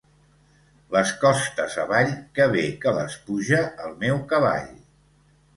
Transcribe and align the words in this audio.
Les 0.95 1.11
costes 1.25 1.75
avall 1.83 2.09
que 2.39 2.47
bé 2.55 2.65
que 2.87 2.97
les 2.97 3.19
puja 3.29 3.63
el 3.89 3.97
meu 4.05 4.27
cavall. 4.33 4.67